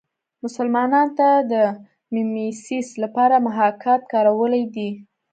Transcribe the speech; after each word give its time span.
مسلمانانو 0.43 1.31
د 1.51 1.53
میمیسیس 2.13 2.87
لپاره 3.03 3.35
محاکات 3.47 4.01
کارولی 4.11 4.63
دی 4.75 4.89